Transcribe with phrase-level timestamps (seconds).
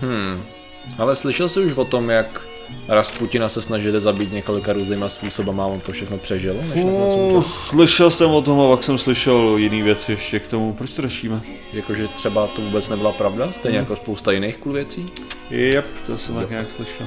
[0.00, 0.42] Hmm.
[0.98, 2.46] Ale slyšel jsi už o tom, jak
[2.88, 7.42] Rasputina se snažili zabít několika různýma způsobama a on to všechno přežil, než nakonec umřel?
[7.42, 10.72] slyšel jsem o tom a pak jsem slyšel jiný věci ještě k tomu.
[10.72, 11.40] Proč to řešíme?
[11.72, 15.06] Jakože třeba to vůbec nebyla pravda, stejně jako spousta jiných cool věcí.
[15.50, 17.06] Jep, to jsem tak nějak slyšel.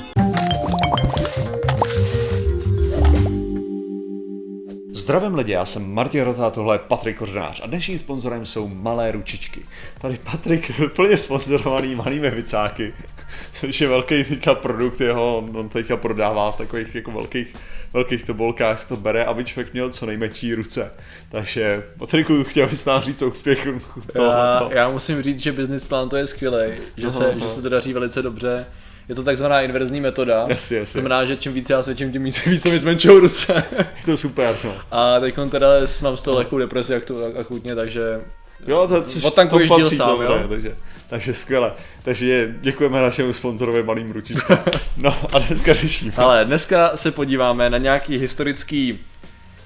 [5.10, 9.12] Zdravím lidi, já jsem Martin Rota, tohle je Patrik Kořenář a dnešním sponzorem jsou Malé
[9.12, 9.66] ručičky.
[10.02, 12.94] Tady Patrik plně sponzorovaný malými vicáky,
[13.52, 17.56] což je velký teďka produkt jeho, on, teďka prodává v takových jako velkých,
[17.94, 20.92] velkých tobolkách, to bere, aby člověk měl co nejmenší ruce.
[21.30, 23.82] Takže Patriku, chtěl bys nám říct o úspěchu
[24.16, 27.40] Já, já musím říct, že business plán to je skvělý, že Aha, se, aha.
[27.40, 28.66] že se to daří velice dobře.
[29.10, 30.46] Je to takzvaná inverzní metoda.
[30.48, 30.92] Jasně, To jasně.
[31.02, 33.64] znamená, že čím více já svědčím, tím více, více mi zmenšou ruce.
[33.98, 34.74] Je to super, no.
[34.92, 35.68] A teď teda
[36.02, 38.22] mám z toho lehkou depresi aktu- akutně, takže
[38.68, 40.48] Jo, to, což to patří sám, samozřejmě, jo?
[40.50, 40.76] takže,
[41.10, 41.74] takže skvěle.
[42.04, 44.60] Takže děkujeme našemu sponzorovi malým ručičkám.
[44.98, 46.14] No a dneska řešíme.
[46.18, 49.00] Ale dneska se podíváme na nějaký historický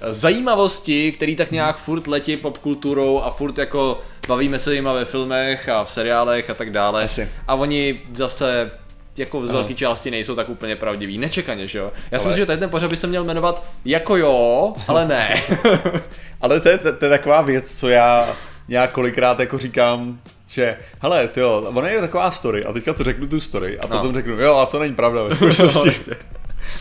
[0.00, 5.04] eh, zajímavosti, který tak nějak furt letí popkulturou a furt jako bavíme se jima ve
[5.04, 7.02] filmech a v seriálech a tak dále.
[7.02, 7.28] Jasně.
[7.48, 8.70] A oni zase
[9.18, 11.18] jako z velké části nejsou tak úplně pravdiví.
[11.18, 11.92] Nečekaně, že jo?
[12.10, 15.08] Já si Ale- myslím, že tady ten pořad by se měl jmenovat jako jo, ale
[15.08, 15.42] ne.
[16.40, 18.36] Ale to je, to, to je taková věc, co já
[18.68, 23.26] nějak kolikrát jako říkám, že hele, tyjo, ona je taková story a teďka to řeknu
[23.26, 23.96] tu story a No.
[23.96, 26.10] potom řeknu, jo, a to není pravda ve skutečnosti.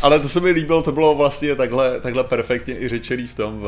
[0.01, 3.59] Ale to se mi líbilo, to bylo vlastně takhle, takhle perfektně i řečený v tom,
[3.59, 3.67] v,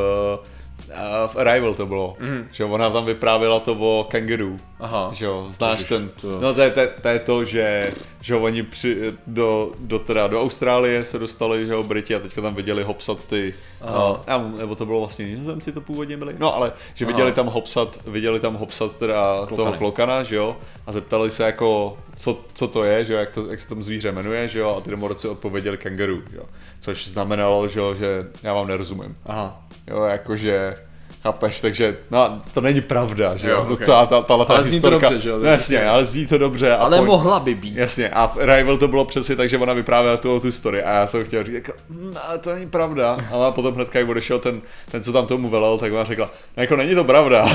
[0.94, 2.48] a v Arrival to bylo, mm.
[2.52, 4.58] že ona tam vyprávěla to o kangaroo.
[4.80, 5.10] Aha.
[5.14, 7.94] Že jo, znáš Ježiš, ten, to- no to je, to, je- to je to, že,
[8.22, 12.42] že oni při, do, do, teda do Austrálie se dostali, že jo, Briti a teďka
[12.42, 14.22] tam viděli hopsat ty, Aha.
[14.28, 18.00] a, nebo to bylo vlastně nizozemci to původně byli, no ale, že viděli tam hopsat,
[18.08, 19.56] viděli tam hopsat teda Klokany.
[19.58, 23.32] toho klokana, že jo, a zeptali se jako, co, co to je, že jo, jak,
[23.32, 26.44] to, jak se tam zvíře jmenuje, že jo, a ty domorodci odpověděli kangaroo, jo,
[26.80, 29.68] což znamenalo, že jo, že já vám nerozumím, Aha.
[29.88, 30.76] jo, jakože,
[31.24, 33.86] Chápeš, takže no, to není pravda, že jo, Jo, to ok.
[33.86, 36.26] celá ta, tahle ta Ale zní to historka, dobře, že jo, no, jasně, ale zní
[36.26, 36.72] to dobře.
[36.72, 37.76] A Ale pojď- mohla by být.
[37.76, 41.08] Jasně, a Rival to bylo přesně tak, že ona vyprávěla tu, tu story a já
[41.08, 43.18] jsem chtěl říct, jako, "Mm, ale to není pravda.
[43.32, 46.64] Ale potom hnedka, jak odešel ten, ten, co tam tomu velel, tak ona řekla, no
[46.64, 47.46] jako není to pravda.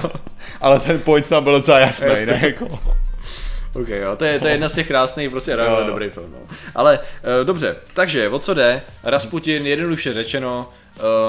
[0.60, 2.26] ale ten point tam byl docela jasný, Jasně.
[2.26, 2.78] ne jako.
[3.74, 5.84] Ok, jo, to je, to je jedna z těch krásných, prostě jo.
[5.86, 6.32] dobrý film.
[6.32, 6.56] No.
[6.74, 8.82] Ale uh, dobře, takže o co jde?
[9.02, 10.68] Rasputin, jednoduše řečeno,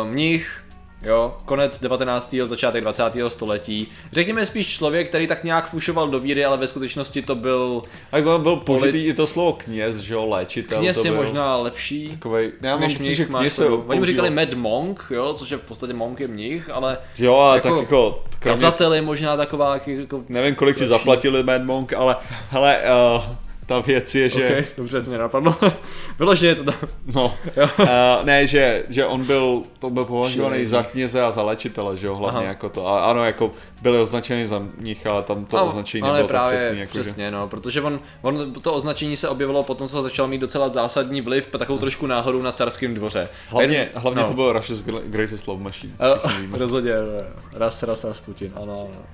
[0.01, 0.63] uh, mních,
[1.03, 2.35] jo, konec 19.
[2.43, 3.03] začátek 20.
[3.27, 3.87] století.
[4.11, 7.81] Řekněme spíš člověk, který tak nějak fušoval do víry, ale ve skutečnosti to byl
[8.11, 10.79] Tak on byl použitý i to slovo kněz, že jo, léčitel.
[10.79, 11.21] kněz to je byl.
[11.21, 12.09] možná lepší.
[12.09, 13.65] Takovej, já mám pocit, že kněz se.
[13.67, 14.29] Oni mu říkali.
[14.29, 17.77] Mad Monk, jo, což je v podstatě monk je mnich, ale Jo, ale jako tak
[17.79, 20.23] jako, kromě, kazatel je možná taková jako...
[20.29, 22.15] nevím kolik ti zaplatili Mad Monk, ale
[22.49, 22.81] hele,
[23.17, 24.57] uh, ta věc je, že...
[24.59, 25.55] Ok, dobře, to mě napadlo.
[26.19, 26.75] Vyloženě to tam.
[27.15, 27.37] No,
[27.79, 27.85] uh,
[28.23, 32.15] ne, že, že on byl, to byl považovaný za kněze a za léčitele, že jo,
[32.15, 32.47] hlavně Aha.
[32.47, 32.87] jako to.
[32.87, 33.51] A ano, jako
[33.81, 36.79] byli označeni za nich, ale tam to No, označení nebylo právě tak přesný.
[36.79, 40.69] Jako, přesně, no, protože on, on, to označení se objevilo potom, co začal mít docela
[40.69, 43.29] zásadní vliv, takovou trošku náhodou na carském dvoře.
[43.31, 44.27] Že, hlavně, Jen- hlavně no.
[44.27, 45.93] to byl Russia's Gr- Greatest Love Machine.
[46.39, 46.57] Víme.
[46.57, 46.91] Rozhodně,
[47.53, 49.05] raz, raz, raz Putin, ano, ano.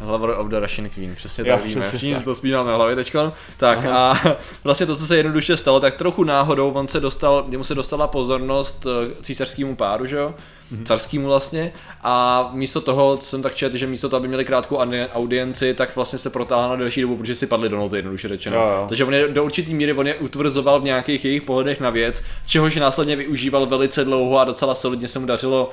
[0.00, 1.80] Hlavor of the Russian Queen, přesně Jo, tak víme.
[1.80, 2.20] přesně Všichni tak.
[2.20, 3.32] si to spínám na hlavě teďkon.
[3.56, 4.20] Tak a
[4.64, 8.06] vlastně to, co se jednoduše stalo, tak trochu náhodou on se dostal, jemu se dostala
[8.06, 10.34] pozornost eh, císařskému páru, že jo?
[10.70, 10.84] Mhm.
[10.84, 11.72] Carskému vlastně.
[12.02, 14.78] A místo toho, co jsem tak četl, že místo toho, aby měli krátkou
[15.12, 18.56] audienci, tak vlastně se protáhla na delší dobu, protože si padli do noty, jednoduše řečeno.
[18.56, 18.84] Jo, jo.
[18.88, 22.24] Takže on je do určitý míry on je utvrzoval v nějakých jejich pohledech na věc,
[22.46, 25.70] čehož následně využíval velice dlouho a docela solidně se mu dařilo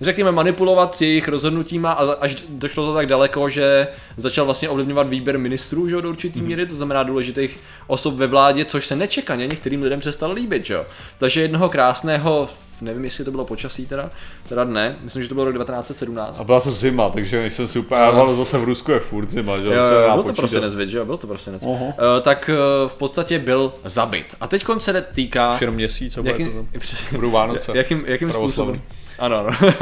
[0.00, 5.08] řekněme, manipulovat s jejich rozhodnutíma a až došlo to tak daleko, že začal vlastně ovlivňovat
[5.08, 9.46] výběr ministrů, že do určitý míry, to znamená důležitých osob ve vládě, což se nečekaně
[9.46, 10.86] některým lidem přestalo líbit, že jo.
[11.18, 12.48] Takže jednoho krásného,
[12.80, 14.10] nevím, jestli to bylo počasí teda,
[14.48, 16.40] teda ne, myslím, že to bylo rok 1917.
[16.40, 19.58] A byla to zima, takže nejsem si úplně, ale zase v Rusku je furt zima,
[19.58, 21.76] že Jo, se jo, dá byl to prostě nezvěd, že jo, byl to prostě nezvěd.
[21.76, 21.84] Aha.
[21.84, 24.34] Uh, tak uh, v podstatě byl zabit.
[24.40, 25.54] A teď se týká...
[25.54, 26.46] Už jenom měsíc, a bude to tam.
[26.56, 27.72] Jakým, přesně, Budou Vánoce.
[27.74, 28.82] jakým, jakým způsobem?
[29.18, 29.56] Ano, ano.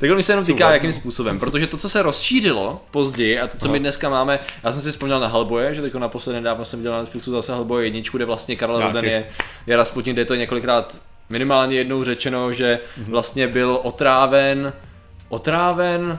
[0.00, 3.58] tak mi se jenom týká, jakým způsobem, protože to, co se rozšířilo později a to,
[3.58, 6.78] co my dneska máme, já jsem si vzpomněl na Hellboye, že teď naposledy nedávno jsem
[6.78, 8.80] viděl na Netflixu zase Hellboye jedničku, kde vlastně Karel.
[8.80, 9.24] Roden je,
[9.66, 10.98] je Rasputin, kde je to několikrát
[11.28, 12.78] minimálně jednou řečeno, že
[13.08, 14.72] vlastně byl otráven,
[15.28, 16.18] otráven,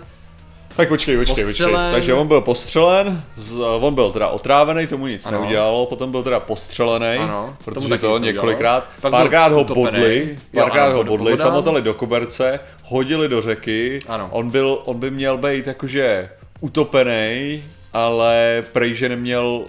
[0.75, 1.45] Tak počkej, počkej, počkej.
[1.45, 1.92] Postřelen.
[1.92, 5.39] Takže on byl postřelen, z, on byl teda otrávený, tomu nic Ano.
[5.42, 9.86] neudělalo, potom byl teda postřelený, Ano, protože to několikrát, Pak párkrát ho utopený.
[9.86, 14.27] bodli, párkrát ho bodli, samotali do koberce, hodili do řeky, Ano.
[14.31, 16.30] on byl, on by měl být jakože
[16.62, 17.63] utopený,
[17.94, 19.62] ale prej, že neměl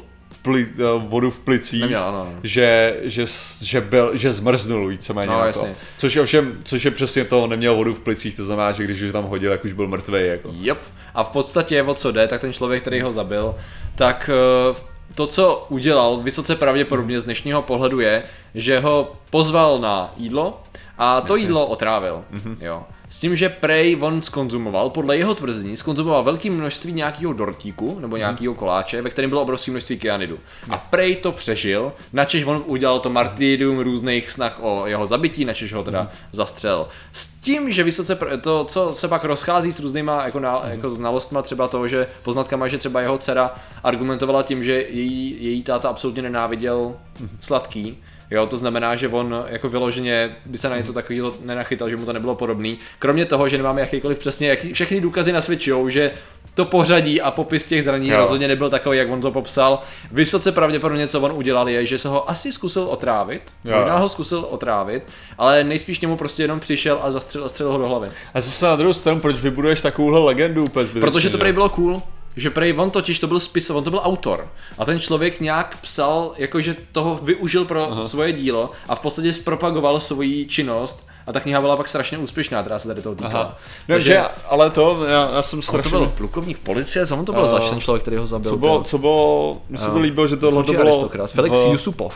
[0.49, 2.33] pli, uh, vodu v plicích, Neměl, ano.
[2.43, 3.25] že, že,
[3.63, 5.47] že, byl, že zmrznul víceméně No, na to.
[5.47, 5.77] jasně.
[5.99, 9.03] Což je ovšem, což je přesně to, neměl vodu v plicích, to znamená, že když
[9.05, 10.21] ho tam hodil, jak už byl mrtvý.
[10.27, 10.51] Jako.
[10.61, 10.79] Yep.
[11.15, 13.55] A v podstatě o co jde, tak ten člověk, který ho zabil,
[13.95, 14.77] tak eh,
[15.15, 18.23] to, co udělal, vysoce pravděpodobně z dnešního pohledu je,
[18.55, 20.63] že ho pozval na jídlo
[20.99, 22.25] a to jídlo otrávil.
[22.61, 22.83] Jo.
[23.09, 28.17] S tím, že Prej on skonzumoval, podle jeho tvrzení, skonzumoval velké množství nějakého dortíku nebo
[28.17, 30.39] nějakého koláče, ve kterém bylo obrovské množství kyanidu.
[30.71, 35.73] A Prej to přežil, načež on udělal to martyrium různých snah o jeho zabití, načež
[35.73, 36.89] ho teda zastřelil.
[37.13, 41.43] S tím, že vysoce to, co se pak rozchází s různýma jako, na, jako znalostma
[41.43, 43.55] třeba toho, že poznatkama, že třeba jeho dcera
[43.85, 46.95] argumentovala tím, že její, její táta absolutně nenáviděl
[47.41, 47.99] sladký,
[48.31, 52.07] Jo, to znamená, že on jako vyloženě by se na něco takového nenachytal, že mu
[52.07, 52.79] to nebylo podobný.
[52.99, 56.11] Kromě toho, že nemáme jakýkoliv přesně, jaký, všechny důkazy nasvědčují, že
[56.55, 59.81] to pořadí a popis těch zranění rozhodně nebyl takový, jak on to popsal.
[60.13, 63.43] Vysoce pravděpodobně, co on udělal, je, že se ho asi zkusil otrávit.
[63.65, 63.77] Jo.
[63.77, 65.03] Možná ho zkusil otrávit,
[65.39, 68.09] ale nejspíš němu prostě jenom přišel a zastřelil, zastřelil ho do hlavy.
[68.35, 71.69] A zase na druhou stranu, proč vybuduješ takovouhle legendu úplně zbytečně, Protože to prej bylo
[71.69, 72.03] cool.
[72.39, 74.49] Že prej on totiž to byl spis, on to byl autor.
[74.79, 78.09] A ten člověk nějak psal, jakože toho využil pro Aha.
[78.09, 81.07] svoje dílo a v podstatě zpropagoval svoji činnost.
[81.27, 83.45] A ta kniha byla pak strašně úspěšná, která se tady toho týkala.
[83.45, 83.57] Aha.
[83.89, 85.91] No, že, ale to, já, já jsem strašně...
[85.91, 88.51] to byl plukovník policie, co on to byl Eh, za ten člověk, který ho zabil?
[88.51, 91.31] Co bylo, co bylo, mně se to Eh, líbilo, že tohle to bylo aristokrat.
[91.31, 92.15] Felix v, Yusupov.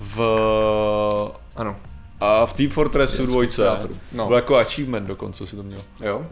[0.00, 0.20] v,
[1.56, 1.76] Ano.
[2.20, 3.78] a v Team Fortressu dvojce.
[4.12, 4.26] No.
[4.26, 5.80] byl jako achievement dokonce si to měl.
[6.00, 6.22] Jo.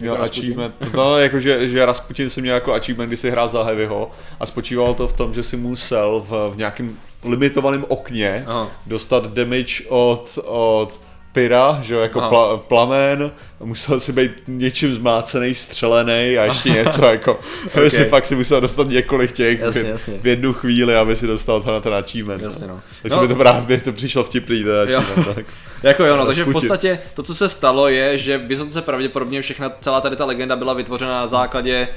[0.00, 3.48] Měl Jako achievement, no, jako že, že Rasputin si měl jako achievement, kdy si hrál
[3.48, 4.10] za Heavyho
[4.40, 8.68] a spočívalo to v tom, že si musel v, v nějakém limitovaném okně Aha.
[8.86, 11.00] dostat damage od, od
[11.34, 12.28] pyra, že jo, jako Aha.
[12.28, 17.90] pla, plamen, musel si být něčím zmácený, střelený a ještě něco jako, okay.
[17.90, 20.18] si fakt si musel dostat několik těch Jasně, v, jasně.
[20.22, 22.42] v jednu chvíli, aby si dostal ten, ten achievement.
[22.42, 22.80] Jasně, no.
[23.02, 23.22] Takže No.
[23.22, 25.46] mi to právě to přišlo vtipný, ten achievement, tak.
[25.82, 29.72] Jako jo, no, takže v podstatě to, co se stalo, je, že vysoce pravděpodobně všechna,
[29.80, 31.88] celá tady ta legenda byla vytvořena na základě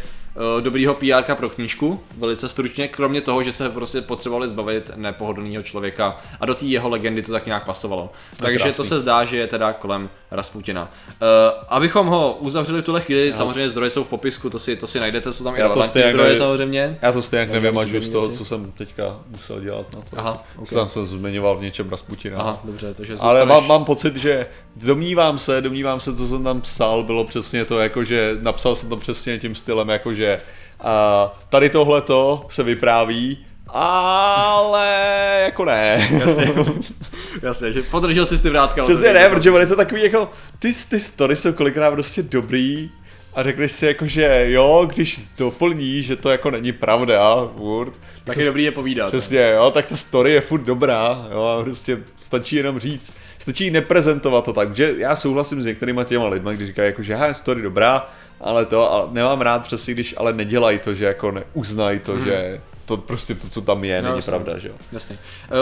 [0.59, 6.17] dobrýho PR pro knížku, velice stručně, kromě toho, že se prostě potřebovali zbavit nepohodlného člověka
[6.39, 8.11] a do té jeho legendy to tak nějak pasovalo.
[8.37, 8.85] Takže to krásný.
[8.85, 10.91] se zdá, že je teda kolem Rasputina.
[11.07, 11.27] Uh,
[11.69, 14.99] abychom ho uzavřeli v tuhle chvíli, samozřejmě zdroje jsou v popisku, to si, to si
[14.99, 16.37] najdete, jsou tam i Já to relevantní zdroje nevím.
[16.37, 16.97] samozřejmě.
[17.01, 20.19] Já to stejně Nevím, nevymažu z toho, co jsem teďka musel dělat na to.
[20.19, 20.69] Aha, ok.
[20.69, 22.39] Tam jsem zmiňoval v něčem Rasputina.
[22.39, 24.45] Aha, dobře, takže Ale zůstaneš- mám, mám pocit, že
[24.75, 28.89] domnívám se, domnívám se, co jsem tam psal, bylo přesně to, jako že napsal jsem
[28.89, 30.41] to přesně tím stylem, jako že
[30.81, 33.45] a, tady tohleto se vypráví,
[33.77, 36.09] ale jako ne.
[36.19, 36.53] Jasně,
[37.41, 38.83] jasně, že podržel si ty vrátka.
[38.83, 42.91] Přesně ne, protože on je to takový jako, ty, ty story jsou kolikrát prostě dobrý
[43.35, 47.93] a řekneš si jako, že jo, když doplní, že to jako není pravda, furt,
[48.23, 49.07] Tak to je dobrý je povídat.
[49.07, 53.71] Přesně, jo, tak ta story je furt dobrá, jo, a prostě stačí jenom říct, stačí
[53.71, 57.33] neprezentovat to tak, že já souhlasím s některýma těma lidma, když říkají jako, že je
[57.33, 58.09] story dobrá,
[58.41, 62.59] ale to, a nemám rád přesně, když ale nedělají to, že jako neuznají to, že
[62.87, 64.29] to prostě to, co tam je, No, není jasně.
[64.31, 64.73] pravda, že jo.
[64.91, 65.17] Jasně.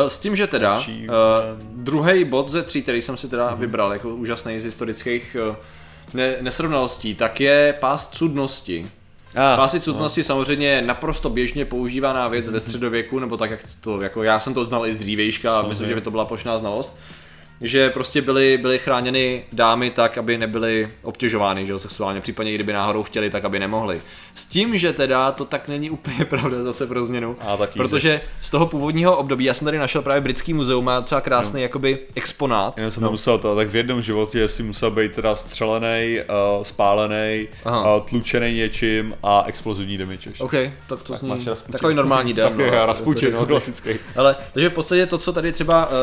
[0.06, 0.84] Eh, S tím, že teda uh,
[1.74, 5.56] druhý bod ze tří, který jsem si teda vybral jako úžasný z historických uh,
[6.14, 8.88] ne- nesrovnalostí, tak je pás cudnosti.
[9.36, 14.02] A, Pásy cudnosti samozřejmě je naprosto běžně používaná věc ve středověku, nebo tak, jak to,
[14.02, 15.88] jako já jsem to znal i z dřívějška a myslím, Samozřejmě.
[15.88, 17.00] že by to byla plošná znalost.
[17.62, 22.56] Že prostě byly, byly chráněny dámy tak, aby nebyly obtěžovány že jo, sexuálně, případně i
[22.56, 24.02] kdyby náhodou chtěli, tak aby nemohli.
[24.36, 28.22] S tím, že teda to tak není úplně pravda zase pro změnu, A taky protože
[28.42, 32.00] z toho původního období, já jsem tady našel právě britský muzeum, má docela krásný jakoby
[32.16, 32.78] exponát.
[32.78, 36.20] Jenom jsem to musel to, tak v jednom životě si musel být teda střelený,
[36.58, 37.96] uh, spálený, Aha.
[37.96, 40.44] uh, tlučený něčím a explozivní damage ještě.
[40.44, 40.54] OK,
[40.90, 42.54] tak to Tak zní takový normální den.
[42.66, 42.86] No.
[42.86, 43.90] Rasputin, no, klasický.
[44.16, 45.94] Ale, takže v podstatě to, co tady třeba uh,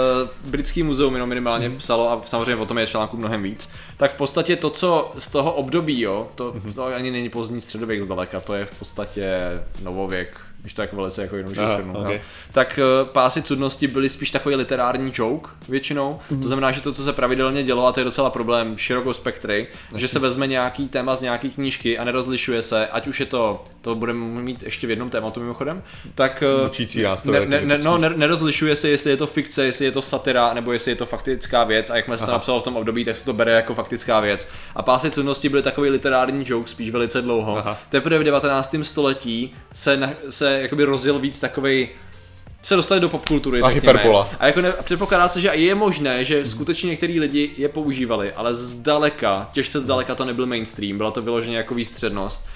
[0.50, 1.78] britský muzeum jenom minimálně Mhm.
[1.78, 5.28] psalo, a samozřejmě o tom je článků mnohem víc, tak v podstatě to, co z
[5.28, 6.72] toho období, jo, to, Mhm.
[6.72, 9.38] to ani není pozdní středověk zdaleka, to je v podstatě
[9.82, 12.07] novověk, když to jako velice jako jednoduše Aha, shrnu, ok.
[12.12, 12.19] jo.
[12.52, 16.40] Tak uh, pásy cudnosti byly spíš takový literární joke většinou, Mhm.
[16.42, 19.66] to znamená, že to, co se pravidelně dělo, a to je docela problém širokou spektry,
[19.97, 23.64] že se vezme nějaký téma z nějaký knížky a nerozlišuje se, ať už je to,
[23.81, 25.83] to budeme mít ještě v jednom tématu mimochodem,
[26.14, 27.85] tak Učící nástroj, ne, ne, ne, typický.
[27.87, 30.97] no, ne, nerozlišuje se, jestli je to fikce, jestli je to satira, nebo jestli je
[30.97, 33.52] to faktická věc a jakmile se to napsalo v tom období, tak se to bere
[33.52, 34.49] jako faktická věc.
[34.76, 37.57] A pásy cudnosti byly takový literární joke spíš velice dlouho.
[37.59, 37.78] Aha.
[37.88, 38.75] Teprve v 19.
[38.83, 41.88] století se, na, se jakoby rozjel víc takový
[42.62, 43.61] se dostali do popkultury.
[43.61, 44.30] A hyperbola.
[44.38, 48.54] A jako ne, předpokládá se, že je možné, že skutečně některý lidi je používali, ale
[48.54, 52.49] zdaleka, těžce zdaleka to nebyl mainstream, byla to vyloženě jako výstřednost.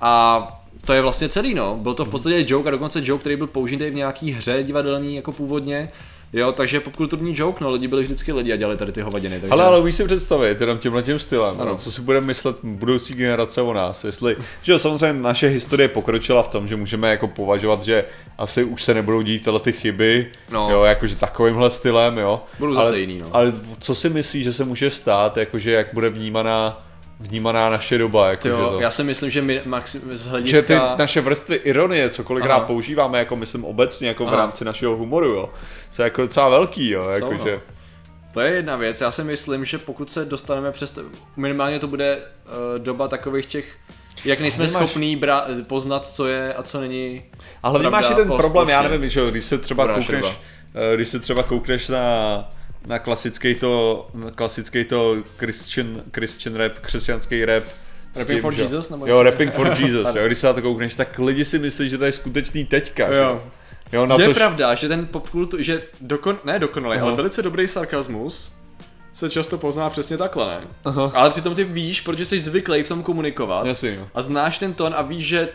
[0.00, 1.76] A to je vlastně celý, no.
[1.76, 5.16] Byl to v podstatě joke a dokonce joke, který byl použitý v nějaký hře divadelní
[5.16, 5.92] jako původně.
[6.34, 9.40] Jo, takže popkulturní joke, no, lidi byli vždycky lidi a dělali tady ty hovadiny.
[9.40, 9.52] Takže...
[9.52, 11.70] Ale, ale umíš si představit, jenom tímhle tím stylem, Ano.
[11.70, 15.88] no, co si budeme myslet budoucí generace o nás, jestli, že jo, samozřejmě naše historie
[15.88, 18.04] pokročila v tom, že můžeme jako považovat, že
[18.38, 20.68] asi už se nebudou dít tyhle ty chyby, No.
[20.70, 22.42] jo, jakože takovýmhle stylem, jo.
[22.58, 23.26] Budou zase ale, jiný, no.
[23.32, 26.86] Ale co si myslíš, že se může stát, jakože jak bude vnímaná,
[27.28, 28.80] vnímaná naše doba, jakože jo, to.
[28.80, 30.96] já si myslím, že my, maxim, z Že ty hlediska...
[30.98, 32.66] naše vrstvy ironie, co kolikrát Aha.
[32.66, 34.36] používáme, jako myslím obecně, jako v Aha.
[34.36, 35.50] rámci našeho humoru, jo,
[35.90, 37.52] jsou jako docela velký, jo, Jsou, jakože.
[37.52, 37.74] no.
[38.34, 40.98] To je jedna věc, já si myslím, že pokud se dostaneme přes,
[41.36, 42.22] minimálně to bude uh,
[42.78, 43.76] doba takových těch,
[44.24, 47.22] jak nejsme nemáš- schopní bra- poznat, co je a co není.
[47.62, 50.24] Ale máš i ten problém, já nevím, že jo, když se třeba Dobrá koukneš,
[50.92, 51.98] eh, když se třeba koukneš na,
[52.86, 57.64] na klasický to, na klasický to Christian, Christian rap, křesťanský rap.
[58.16, 59.22] Rapping tím, for že- Jesus, nebo Jo?
[59.22, 62.04] Rapping for Jesus, jo, když se na to koukneš, tak lidi si myslí, že to
[62.04, 63.42] je skutečný teďka, že Jo.
[63.92, 67.06] Jo, na je to, pravda, že ten popkultu, že dokon, ne dokonalý, Aha.
[67.06, 68.52] ale velice dobrý sarkazmus
[69.12, 70.60] se často pozná přesně takhle, ne?
[70.84, 71.12] Aha.
[71.14, 74.08] Ale přitom ty víš, protože jsi zvyklý v tom komunikovat Jasně, jo.
[74.14, 75.48] a znáš ten tón a víš, že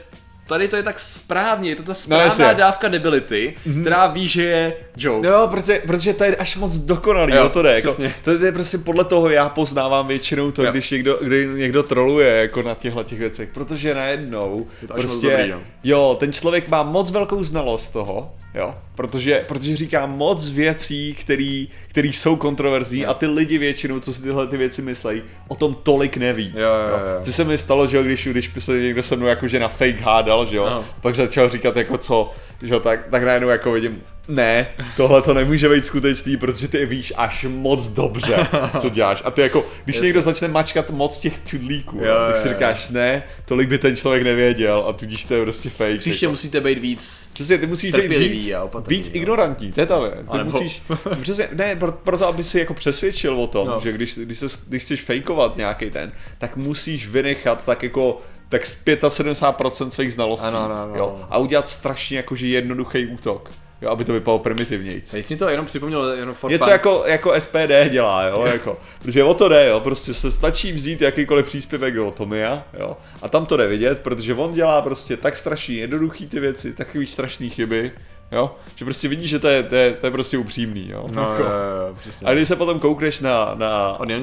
[0.47, 2.45] tady to je tak správně, je to ta správná jasně.
[2.57, 5.27] dávka debility, která ví, že je joke.
[5.27, 7.75] Jo, protože, protože to je až moc dokonalý, Jo, jo, to jde.
[7.75, 10.71] Jako, to je prostě podle toho já poznávám většinou to, Jo.
[10.71, 15.29] když někdo, kdy někdo troluje jako na těchto těch věcech, protože najednou Je to prostě,
[15.31, 15.59] dobrý, no.
[15.83, 21.67] jo, ten člověk má moc velkou znalost toho, jo, protože, protože říká moc věcí, který,
[21.87, 23.09] který jsou kontroverzní Jo.
[23.09, 26.53] a ty lidi většinou, co si tyhle ty věci myslejí, o tom tolik neví.
[26.55, 27.23] Jo, jo, jo.
[27.23, 30.01] Co se mi stalo, že jo, když, když se někdo se mnou jakože na fake
[30.01, 30.85] hádal, že jo, Ano.
[31.01, 34.67] pak začal říkat jako co, že jo, tak, tak najednou jako vidím, ne,
[34.97, 38.47] tohle to nemůže být skutečný, protože ty víš až moc dobře,
[38.81, 39.21] co děláš.
[39.25, 40.05] A ty jako, když Jasně.
[40.05, 44.23] někdo začne mačkat moc těch čudlíků, Jo, tak si říkáš, ne, tolik by ten člověk
[44.23, 45.97] nevěděl a tudíž to je prostě fake.
[45.97, 46.31] Příště jako.
[46.31, 47.29] musíte být víc.
[47.33, 49.11] Přesně, ty musíš být víc, a opatrný, víc jo.
[49.13, 50.13] ignorantní, to je ta věc.
[50.31, 50.81] Ty nebo- musíš,
[51.21, 53.79] přesně, ne, pro, proto, aby si jako přesvědčil o tom, No.
[53.83, 58.65] že když, když, se, když chceš fejkovat nějaký ten, tak musíš vynechat tak jako tak
[58.65, 63.51] z 75% svých znalostí Ano, ano, ano, jo, a udělat strašně jakože jednoduchý útok,
[63.81, 65.11] jo, aby to vypadalo primitivnějc.
[65.11, 66.71] Teď mi to jenom připomnělo, jenom for Něco fun.
[66.71, 71.01] jako, jako SPD dělá, jo, jako, protože o to jde, jo, prostě se stačí vzít
[71.01, 75.35] jakýkoliv příspěvek do Tomia, jo, a tam to jde vidět, protože on dělá prostě tak
[75.37, 77.91] strašně jednoduchý ty věci, takový strašný chyby,
[78.31, 81.07] jo, že prostě vidíš, že to je, to je, to je prostě upřímný, jo.
[81.13, 81.33] No, jako.
[81.43, 81.49] jo,
[81.87, 82.27] jo, přesně.
[82.27, 83.67] A když se potom koukneš na, na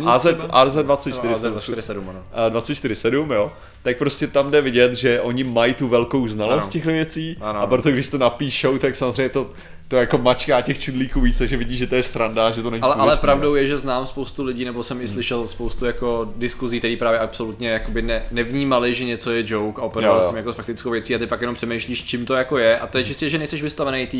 [0.06, 0.64] AZ, třeba?
[0.64, 2.22] AZ24, No, jsem- AZ247, ano.
[2.32, 6.70] a 24-7, jo, tak prostě tam jde vidět, že oni mají tu velkou znalost Ano.
[6.72, 7.60] těch věcí Ano.
[7.60, 9.50] a proto když to napíšou, tak samozřejmě to,
[9.94, 12.82] to jako mačká těch čudlíků víc, takže vidíš, že to je sranda, že to není
[12.82, 15.08] Ale, ale pravdou je, že znám spoustu lidí, nebo jsem i Hmm.
[15.08, 20.02] slyšel spoustu jako diskuzí, které právě absolutně jakoby ne, nevnímali, že něco je joke a
[20.02, 20.20] jo.
[20.22, 22.86] jsem jako s faktickou věcí a ty pak jenom přemýšlíš, čím to jako je a
[22.86, 24.18] to je čistě, že nejsi vystavený té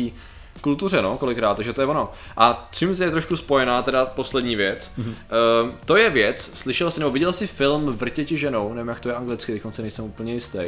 [0.61, 2.11] kultuře, no, kolikrát, takže to je ono.
[2.37, 5.09] A čím je trošku spojená, teda poslední věc, Mhm.
[5.11, 5.63] mm-hmm.
[5.65, 9.09] uh, to je věc, slyšel jsi nebo viděl jsi film Vrtěti ženou, nevím jak to
[9.09, 10.59] je anglicky, teď se nejsem úplně jistý.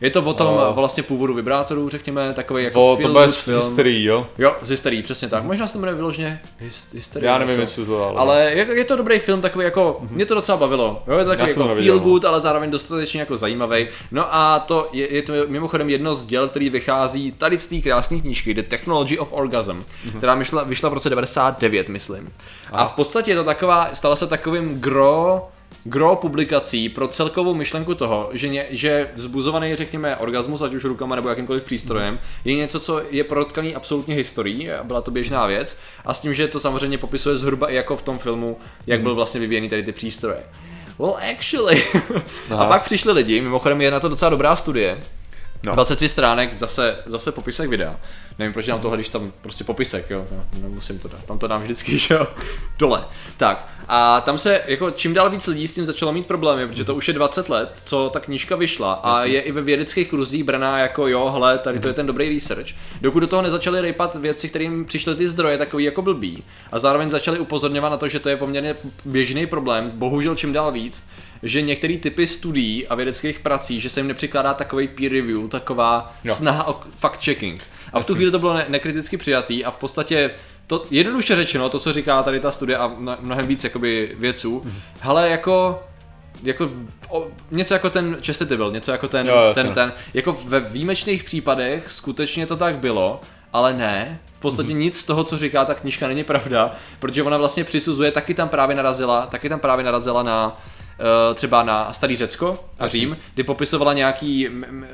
[0.00, 0.72] Je to o tom No.
[0.72, 3.58] vlastně původu vibrátorů, řekněme, takový jako O, to feel bude film.
[3.60, 4.26] hysterii, jo?
[4.38, 5.44] Jo, z hysterii, přesně tak.
[5.44, 7.28] Možná se to jmenuje vyloženě hys- hysterie.
[7.30, 8.18] Já nevím, jestli to dalo.
[8.18, 11.02] Ale je, je, to dobrý film, takový jako, mě to docela bavilo.
[11.06, 13.86] Jo, je to takový to jako feel good, ale zároveň dostatečně jako zajímavý.
[14.12, 17.76] No a to je, je to mimochodem jedno z děl, který vychází tady z té
[17.80, 19.84] krásné knížky The Technology of Orgasm,
[20.18, 22.32] která vyšla, vyšla v roce 99, myslím.
[22.72, 25.48] A v podstatě je to taková, stala se takovým gro
[25.84, 31.16] gro publikací pro celkovou myšlenku toho, že, ně, že vzbuzovaný, řekněme, orgasmus, ať už rukama
[31.16, 35.78] nebo jakýmkoliv přístrojem, je něco, co je protkaný absolutně historií, a byla to běžná věc,
[36.04, 39.14] a s tím, že to samozřejmě popisuje zhruba i jako v tom filmu, jak byl
[39.14, 40.42] vlastně vyvíjený tady ty přístroje.
[40.98, 41.84] Well, actually.
[42.50, 42.66] a Aha.
[42.66, 45.00] pak přišli lidi, mimochodem je na to docela dobrá studie,
[45.66, 45.74] No.
[45.74, 47.96] 23 stránek, zase, zase popisek videa.
[48.38, 50.26] Nevím, proč dám tohle, když tam prostě popisek, jo,
[50.62, 52.26] nemusím to dát, tam to dám vždycky, že jo,
[52.78, 53.04] dole.
[53.36, 56.84] Tak, a tam se, jako čím dál víc lidí s tím začalo mít problémy, protože
[56.84, 60.44] to už je 20 let, co ta knížka vyšla a je i ve vědeckých kruzích
[60.44, 62.68] braná jako jo, hele, tady to je ten dobrý research.
[63.00, 67.10] Dokud do toho nezačaly rejpat věci, kterým přišly ty zdroje takový jako blbý a zároveň
[67.10, 68.74] začali upozorňovat na to, že to je poměrně
[69.04, 71.10] běžný problém, bohužel čím dál víc,
[71.42, 76.14] že některé typy studií a vědeckých prací, že se jim nepřikládá takový peer review, taková
[76.24, 76.34] Jo.
[76.34, 77.62] snaha o fact checking.
[77.94, 80.30] A v tu chvíli to bylo ne- nekriticky přijatý a v podstatě
[80.66, 84.62] to jednoduše řečeno, to, co říká tady ta studie a mno- mnohem víc jakoby věců,
[84.64, 84.74] Mhm.
[85.00, 85.82] hele, jako
[86.42, 86.70] jako
[87.08, 91.24] o, něco jako ten Chastity byl, něco jako ten, Jo, ten, ten, jako ve výjimečných
[91.24, 93.20] případech skutečně to tak bylo,
[93.52, 94.78] ale ne, v podstatě Mhm.
[94.78, 98.48] nic z toho, co říká ta knížka, není pravda, protože ona vlastně přisuzuje, taky tam
[98.48, 100.60] právě narazila, taky tam právě narazila na
[101.34, 104.48] třeba na Starý Řecko a Řím, kdy popisovala nějaký,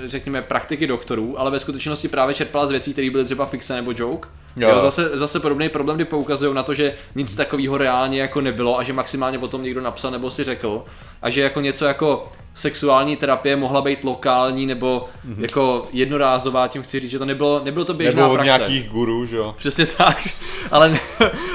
[0.05, 3.93] řekněme, praktiky doktorů, ale ve skutečnosti právě čerpala z věcí, které byly třeba fixe nebo
[3.97, 4.29] joke.
[4.57, 4.69] Jo.
[4.69, 4.81] Jo.
[4.81, 8.83] zase, zase podobný problém, kdy poukazují na to, že nic takového reálně jako nebylo a
[8.83, 10.85] že maximálně potom někdo napsal nebo si řekl
[11.23, 15.43] a že jako něco jako sexuální terapie mohla být lokální nebo mm-hmm.
[15.43, 18.47] jako jednorázová, tím chci říct, že to nebylo, nebylo to běžná Nebo od praxe.
[18.47, 19.55] nějakých gurů, že jo.
[19.59, 20.29] Přesně tak,
[20.71, 21.01] ale, ne,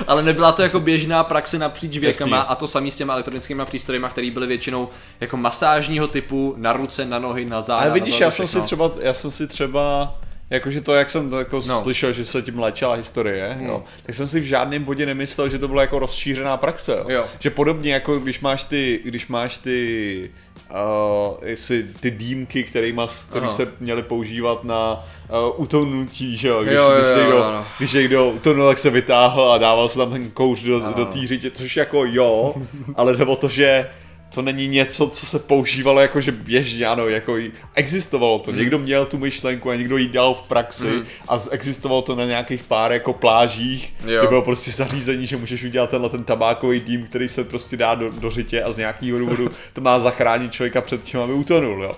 [0.07, 2.49] ale nebyla to jako běžná praxe napříč věkama Jasný.
[2.51, 7.05] a to samý s těma elektronickými přístrojemi, které byly většinou jako masážního typu na ruce,
[7.05, 7.81] na nohy, na záda.
[7.81, 10.15] Ale vidíš, já jsem si třeba, já jsem si třeba
[10.49, 11.81] Jakože to, jak jsem to jako no.
[11.81, 13.67] Slyšel, že se tím léčila historie, No.
[13.67, 16.91] jo, tak jsem si v žádném bodě nemyslel, že to byla jako rozšířená praxe.
[16.97, 17.05] Jo.
[17.09, 17.25] Jo.
[17.39, 20.29] Že podobně jako když máš ty, když máš ty,
[20.71, 23.49] uh, jestli ty dýmky, který Aha.
[23.49, 27.65] se měly používat na uh, utonutí, že jo, když, Jo, jo, když, jo, někdo, no,
[27.77, 30.93] když někdo utonul, tak se vytáhl a dával se tam ten kouř do, Ano.
[30.93, 32.55] do té řitě, což jako jo,
[32.95, 33.87] ale jde o to, že
[34.35, 37.37] to není něco, co se používalo jakože běžně, ano, jako
[37.75, 38.51] existovalo to.
[38.51, 41.05] Někdo měl tu myšlenku a někdo ji dělal v praxi Mhm.
[41.27, 44.19] a existovalo to na nějakých pár jako plážích, Jo.
[44.21, 47.95] kde bylo prostě zařízení, že můžeš udělat tenhle ten tabákový dým, který se prostě dá
[47.95, 51.83] do, do řitě a z nějakého důvodu to má zachránit člověka před tím, aby utonul,
[51.83, 51.97] jo.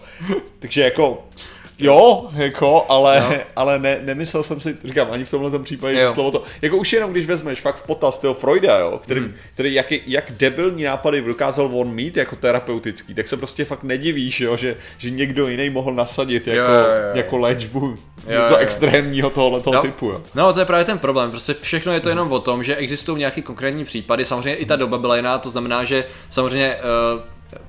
[0.59, 1.27] Takže jako
[1.79, 3.35] Jo, jako, ale, No.
[3.55, 6.11] ale ne, nemyslel jsem si, říkám, ani v tomhle případě, že Jo.
[6.13, 9.33] slovo to, jako už jenom když vezmeš fakt v potaz toho Freuda, jo, který, Hmm.
[9.53, 14.39] který jak, jak debilní nápady dokázal on mít jako terapeutický, tak se prostě fakt nedivíš,
[14.41, 17.11] jo, že, že někdo jiný mohl nasadit jako, Jo, jo, jo.
[17.17, 17.79] jako léčbu
[18.27, 19.81] Jo, něco jo, extrémního tohohle toho No.
[19.81, 20.21] typu, jo.
[20.35, 21.29] No, to je právě ten problém.
[21.29, 24.25] Prostě všechno je to jenom o tom, že existují nějaký konkrétní případy.
[24.25, 26.75] Samozřejmě i ta doba byla jiná, to znamená, že samozřejmě
[27.15, 27.21] uh,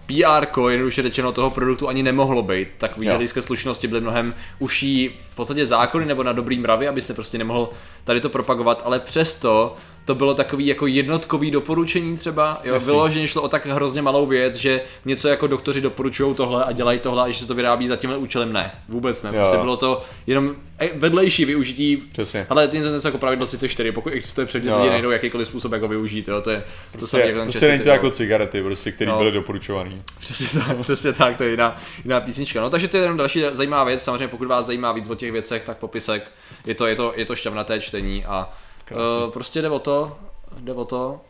[0.08, 2.68] PR, jednoduše řečeno, toho produktu ani nemohlo být.
[3.00, 7.38] Že lidské slušnosti byly mnohem uší v podstatě zákony nebo na dobrý mravy, abyste prostě
[7.38, 7.70] nemohl
[8.04, 12.92] tady to propagovat, ale přesto to bylo takový jako jednotkový doporučení třeba, jo, Jasný.
[12.92, 16.72] bylo, že šlo o tak hrozně malou věc, že něco jako doktoři doporučují tohle a
[16.72, 19.36] dělají tohle a že se to vyrábí za tímhle účelem, ne, vůbec ne, Jo.
[19.36, 22.46] prostě bylo to jenom e, vedlejší využití Přesně.
[22.50, 25.82] ale je to něco jako pravidlo 34, pokud existuje předmět, lidi najdou jakýkoliv způsob, jak
[25.82, 26.56] ho využít, jo, to je,
[26.92, 29.18] to Prostě, samé jako prostě není to jako cigarety, prostě, které No.
[29.18, 29.98] byly doporučované.
[30.21, 32.61] Přesně tak, přesně tak, to je jiná, jiná písnička.
[32.61, 35.32] No takže to je jenom další zajímavá věc, samozřejmě pokud vás zajímá víc o těch
[35.32, 36.32] věcech, tak popisek,
[36.67, 38.52] je to, je to, je to šťavnaté čtení a
[38.84, 39.25] Krásný.
[39.25, 40.19] uh, prostě jde o to,
[40.58, 41.21] jde o to,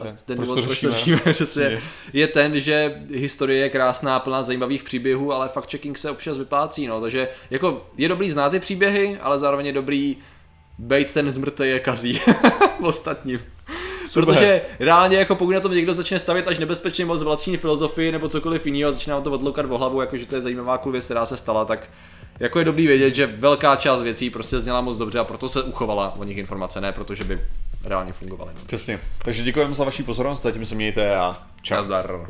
[0.00, 1.16] a ten důvod, proč to řešíme?
[1.32, 1.82] přesně, Je.
[2.12, 6.86] je ten, že historie je krásná, plná zajímavých příběhů, ale fakt checking se občas vyplácí,
[6.86, 10.16] no, takže jako je dobrý znát ty příběhy, ale zároveň je dobrý
[10.78, 12.20] bejt ten zmrtej je kazí
[12.82, 13.40] ostatním.
[14.08, 14.34] Super.
[14.34, 18.28] Protože reálně, jako pokud na tom někdo začne stavět až nebezpečně moc vlastní filozofii nebo
[18.28, 21.26] cokoliv jiného a začíná to odloukat o hlavu, jakože to je zajímavá cool věc, která
[21.26, 21.90] se stala, tak
[22.40, 25.62] jako je dobrý vědět, že velká část věcí prostě zněla moc dobře a proto se
[25.62, 27.40] uchovala o nich informace, ne protože by
[27.84, 28.50] reálně fungovaly.
[28.54, 28.60] No.
[28.66, 29.00] Přesně.
[29.24, 31.74] Takže děkujeme za vaši pozornost, zatím se mějte a čau.
[31.74, 32.26] Nazdar.